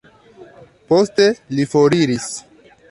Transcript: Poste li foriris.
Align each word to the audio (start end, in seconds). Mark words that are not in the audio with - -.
Poste 0.93 1.29
li 1.57 1.69
foriris. 1.77 2.31